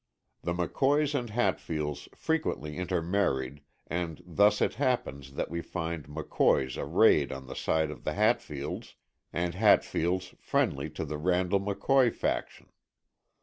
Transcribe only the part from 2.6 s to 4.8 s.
intermarried and thus it